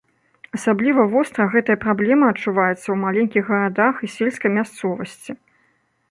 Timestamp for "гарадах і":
3.51-4.09